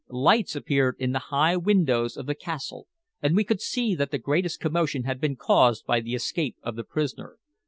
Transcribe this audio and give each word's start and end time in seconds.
Lights 0.09 0.55
appeared 0.55 0.95
in 0.97 1.11
the 1.11 1.19
high 1.29 1.55
windows 1.55 2.17
of 2.17 2.25
the 2.25 2.33
castle, 2.33 2.87
and 3.21 3.35
we 3.35 3.43
could 3.43 3.61
see 3.61 3.93
that 3.93 4.09
the 4.09 4.17
greatest 4.17 4.59
commotion 4.59 5.03
had 5.03 5.21
been 5.21 5.35
caused 5.35 5.85
by 5.85 5.99
the 6.01 6.15
escape 6.15 6.57
of 6.63 6.75
the 6.75 6.83
prisoner. 6.83 7.37